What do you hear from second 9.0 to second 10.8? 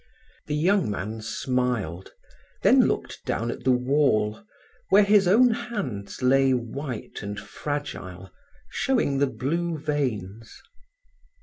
the blue veins.